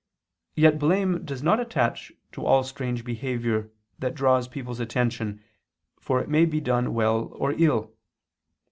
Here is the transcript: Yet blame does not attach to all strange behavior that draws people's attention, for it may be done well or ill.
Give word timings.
Yet 0.55 0.79
blame 0.79 1.23
does 1.25 1.43
not 1.43 1.59
attach 1.59 2.11
to 2.31 2.43
all 2.43 2.63
strange 2.63 3.03
behavior 3.05 3.69
that 3.99 4.15
draws 4.15 4.47
people's 4.47 4.79
attention, 4.79 5.43
for 5.99 6.19
it 6.19 6.27
may 6.27 6.45
be 6.45 6.59
done 6.59 6.95
well 6.95 7.25
or 7.35 7.51
ill. 7.55 7.93